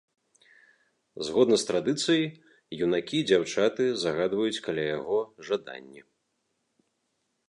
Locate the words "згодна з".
1.27-1.67